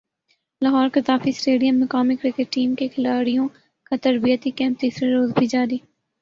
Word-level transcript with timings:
Lahore 0.61 0.87
Gaddafi 0.93 1.29
stadium 1.29 1.75
میں 1.79 1.87
قومی 1.87 2.15
cricket 2.15 2.51
team 2.51 2.73
کے 2.75 2.87
کھلاڑیوں 2.87 3.47
کا 3.91 3.95
تربیتی 4.01 4.51
کیمپ 4.53 4.79
تیسرے 4.81 5.13
روز 5.13 5.31
بھی 5.37 5.47
جاری 5.47 5.77